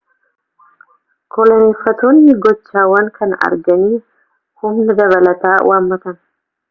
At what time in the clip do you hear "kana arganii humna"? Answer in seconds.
3.17-4.97